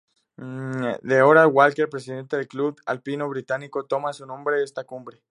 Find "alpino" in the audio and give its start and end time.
2.87-3.29